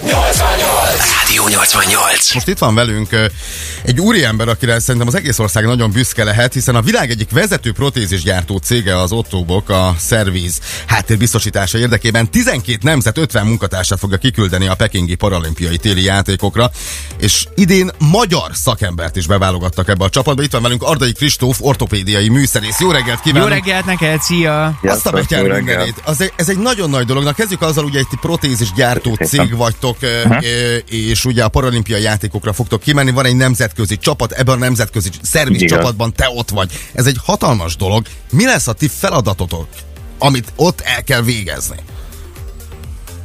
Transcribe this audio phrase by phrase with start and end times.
[0.00, 1.21] 88!
[1.32, 2.34] Rádió 88.
[2.34, 3.08] Most itt van velünk
[3.82, 7.72] egy úriember, akire szerintem az egész ország nagyon büszke lehet, hiszen a világ egyik vezető
[7.72, 14.74] protézisgyártó cége az Ottobok a szervíz háttérbiztosítása érdekében 12 nemzet 50 munkatársát fogja kiküldeni a
[14.74, 16.70] pekingi paralimpiai téli játékokra,
[17.18, 20.42] és idén magyar szakembert is beválogattak ebbe a csapatba.
[20.42, 22.80] Itt van velünk Ardai Kristóf, ortopédiai műszerész.
[22.80, 23.52] Jó reggelt Jó kívánunk!
[23.52, 24.78] reggelt neked, szia!
[24.82, 26.02] Azt a betyár jó mindenét.
[26.04, 27.24] Az ez egy nagyon nagy dolog.
[27.24, 30.22] Na kezdjük azzal, ugye egy protézis gyártó cég vagytok, ö,
[31.22, 33.10] és ugye a paralimpiai játékokra fogtok kimenni.
[33.10, 35.78] Van egy nemzetközi csapat, ebben a nemzetközi szerviz Igaz.
[35.78, 36.72] csapatban te ott vagy.
[36.94, 38.06] Ez egy hatalmas dolog.
[38.32, 39.66] Mi lesz a ti feladatotok,
[40.18, 41.76] amit ott el kell végezni?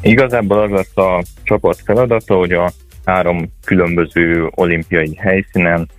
[0.02, 2.72] Igazából az lesz a csapat feladata, hogy a
[3.06, 5.90] három különböző olimpiai helyszínen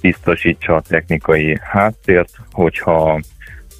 [0.00, 3.20] biztosítsa a technikai háttért, hogyha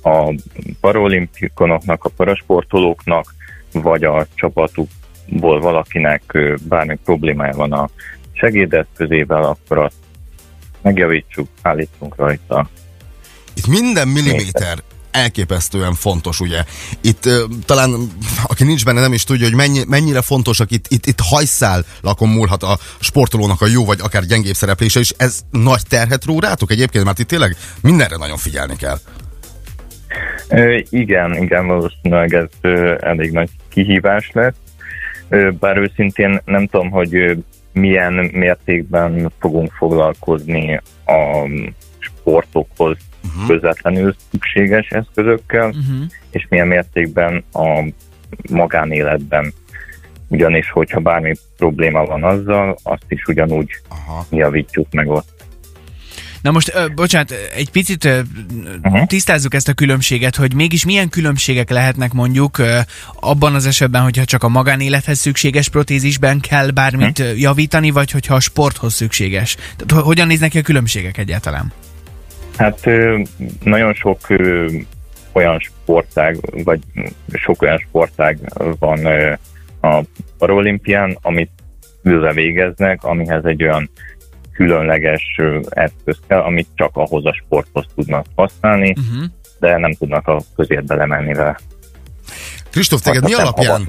[0.03, 0.35] a
[0.81, 3.35] paralimpikonoknak, a parasportolóknak,
[3.73, 4.27] vagy a
[5.29, 6.23] csapatukból valakinek
[6.69, 7.89] bármi problémája van a
[8.33, 9.95] segédeszközével, akkor azt
[10.83, 12.69] megjavítsuk, állítsunk rajta.
[13.55, 14.79] Itt minden milliméter
[15.11, 16.65] elképesztően fontos, ugye.
[17.01, 17.29] Itt
[17.65, 17.91] talán,
[18.47, 22.63] aki nincs benne, nem is tudja, hogy mennyi, mennyire fontosak itt, itt, itt hajszálakon múlhat
[22.63, 27.05] a sportolónak a jó vagy akár gyengébb szereplése, és ez nagy terhet ró rátok egyébként,
[27.05, 28.99] mert itt tényleg mindenre nagyon figyelni kell.
[30.49, 34.55] Ö, igen, igen, valószínűleg ez ö, elég nagy kihívás lesz.
[35.61, 37.37] Bár őszintén nem tudom, hogy
[37.73, 41.49] milyen mértékben fogunk foglalkozni a
[41.99, 42.97] sportokhoz
[43.35, 43.47] Uh-huh.
[43.49, 46.05] közvetlenül szükséges eszközökkel, Uh-huh.
[46.31, 47.85] és milyen mértékben a
[48.51, 49.53] magánéletben.
[50.29, 54.27] Ugyanis, hogyha bármi probléma van azzal, azt is ugyanúgy Aha.
[54.31, 55.38] javítjuk meg ott.
[56.43, 58.21] Na most, ö, bocsánat, egy picit ö,
[59.07, 62.79] tisztázzuk ezt a különbséget, hogy mégis milyen különbségek lehetnek mondjuk ö,
[63.21, 68.35] abban az esetben, hogyha csak a magánélethez szükséges protézisben kell bármit ö, javítani, vagy hogyha
[68.35, 69.55] a sporthoz szükséges.
[69.55, 71.73] Tehát ho- hogyan néznek ki a különbségek egyáltalán?
[72.57, 73.23] Hát ö,
[73.63, 74.67] nagyon sok ö,
[75.33, 76.81] olyan sportág, vagy
[77.33, 78.39] sok olyan sportág
[78.79, 79.33] van ö,
[79.81, 80.05] a
[80.39, 81.51] paralimpián, amit
[82.03, 83.91] ülve végeznek, amihez egy olyan
[84.59, 89.25] különleges ö, eszköz kell, amit csak ahhoz a sporthoz tudnak használni, Uh-huh.
[89.59, 91.59] de nem tudnak a közérbe lemenni vele.
[92.71, 93.87] Kristóf, téged mi alapján,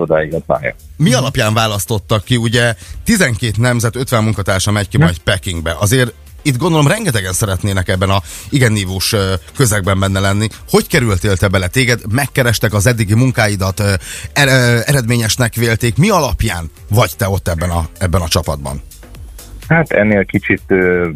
[0.97, 2.38] mi alapján választottak ki?
[2.38, 5.75] Ugye 12 nemzet, 50 munkatársa megy ki majd Pekingbe.
[5.79, 9.16] Azért itt gondolom rengetegen szeretnének ebben a igen nívós
[9.56, 10.47] közegben benne lenni.
[10.69, 11.68] Hogy kerültél te bele?
[11.68, 13.79] Téged megkerestek az eddigi munkáidat,
[14.34, 14.47] er,
[14.85, 15.97] eredményesnek vélték.
[15.97, 18.81] Mi alapján vagy te ott ebben a, ebben a csapatban?
[19.69, 21.09] Hát ennél kicsit ö,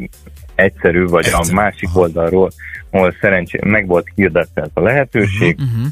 [0.56, 2.00] egyszerű, vagy Egyszerű, a másik aha.
[2.00, 2.52] oldalról,
[2.90, 5.88] ahol szerencsé meg volt hirdetve ez a lehetőség, Uh-huh.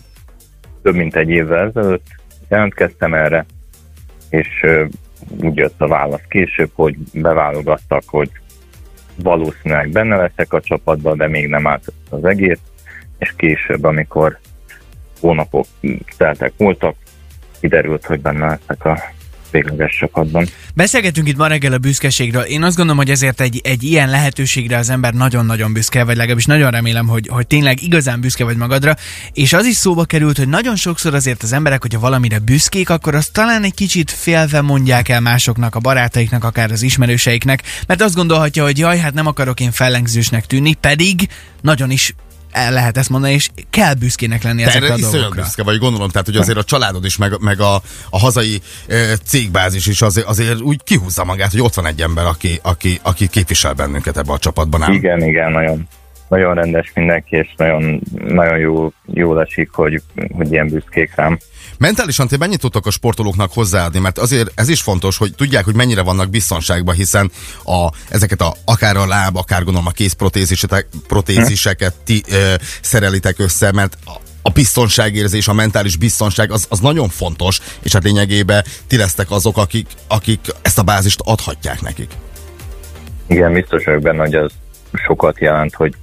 [0.81, 2.07] több mint egy évvel ezelőtt
[2.49, 3.45] jelentkeztem erre,
[4.29, 4.85] és ö,
[5.41, 8.29] úgy jött a válasz később, hogy beválogattak, hogy
[9.15, 12.59] valószínűleg benne leszek a csapatban, de még nem állt az egész,
[13.17, 14.39] és később, amikor
[15.19, 15.65] hónapok
[16.17, 16.95] teltek múltak,
[17.59, 18.99] kiderült, hogy benne leszek a
[19.51, 20.47] végleges csapatban.
[20.75, 22.41] Beszélgetünk itt ma reggel a büszkeségről.
[22.41, 26.45] Én azt gondolom, hogy ezért egy, egy ilyen lehetőségre az ember nagyon-nagyon büszke, vagy legalábbis
[26.45, 28.95] nagyon remélem, hogy, hogy tényleg igazán büszke vagy magadra.
[29.33, 33.15] És az is szóba került, hogy nagyon sokszor azért az emberek, hogyha valamire büszkék, akkor
[33.15, 38.15] azt talán egy kicsit félve mondják el másoknak, a barátaiknak, akár az ismerőseiknek, mert azt
[38.15, 41.27] gondolhatja, hogy jaj, hát nem akarok én fellengzősnek tűnni, pedig
[41.61, 42.13] nagyon is
[42.51, 45.41] el lehet ezt mondani, és kell büszkének lenni Te ezekre a dolgokra.
[45.41, 49.15] büszke vagy, gondolom, tehát hogy azért a családod is, meg, meg a, a hazai e,
[49.25, 53.27] cégbázis is azért, azért úgy kihúzza magát, hogy ott van egy ember, aki, aki, aki
[53.27, 54.83] képvisel bennünket ebbe a csapatban.
[54.83, 54.93] Ám.
[54.93, 55.87] Igen, igen, nagyon,
[56.31, 61.37] nagyon rendes mindenki, és nagyon, nagyon jó, jól esik, hogy, hogy ilyen büszkék rám.
[61.77, 65.75] Mentálisan ti mennyit tudtok a sportolóknak hozzáadni, mert azért ez is fontos, hogy tudják, hogy
[65.75, 67.31] mennyire vannak biztonságban, hiszen
[67.63, 73.71] a, ezeket a, akár a láb, akár gondolom a kézprotéziseket protéziseket ti ö, szerelitek össze,
[73.71, 74.11] mert a,
[74.41, 79.57] a biztonságérzés, a mentális biztonság az, az nagyon fontos, és hát lényegében ti lesztek azok,
[79.57, 82.11] akik, akik ezt a bázist adhatják nekik.
[83.27, 84.51] Igen, biztos vagyok benne, hogy az
[84.93, 85.95] sokat jelent, hogy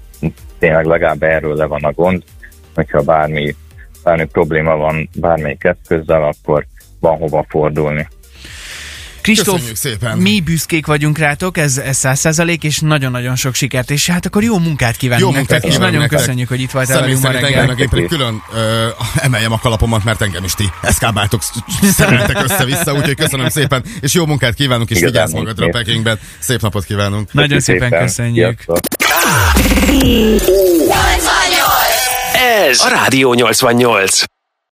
[0.58, 2.22] tényleg legalább erről le van a gond,
[2.74, 3.54] hogyha bármi,
[4.02, 6.66] bármi probléma van bármelyik eszközzel, akkor
[7.00, 8.08] van hova fordulni.
[9.20, 10.18] Kristóf, Köszönjük szépen.
[10.18, 14.58] mi büszkék vagyunk rátok, ez száz százalék, és nagyon-nagyon sok sikert, és hát akkor jó
[14.58, 16.18] munkát kívánunk Jó munkát nektek, és nagyon nektek.
[16.18, 17.60] köszönjük, hogy itt voltál velünk ma reggel.
[17.60, 21.42] engem én pedig külön ö, emeljem a kalapomat, mert engem is ti eszkábáltok,
[21.82, 25.68] szereltek össze-vissza, úgyhogy köszönöm szépen, és jó munkát kívánunk, és vigyázz magadra.
[25.68, 26.18] Pekingben.
[26.38, 27.32] Szép napot kívánunk!
[27.32, 28.60] Nagyon szépen köszönjük.
[28.60, 28.97] Sziasztok.
[32.68, 34.37] Ez a Rádió 88.